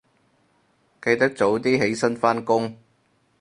[0.99, 2.75] 記得早啲起身返工